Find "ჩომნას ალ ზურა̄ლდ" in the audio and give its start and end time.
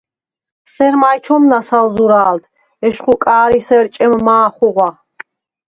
1.25-2.43